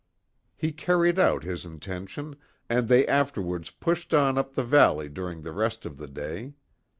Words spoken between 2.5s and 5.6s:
and they afterwards pushed on up the valley during the